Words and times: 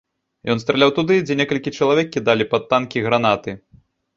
Ён 0.53 0.61
страляў 0.63 0.93
туды, 0.99 1.17
дзе 1.27 1.33
некалькі 1.43 1.75
чалавек 1.81 2.07
кідалі 2.17 2.49
пад 2.55 2.69
танкі 2.73 3.07
гранаты. 3.11 3.51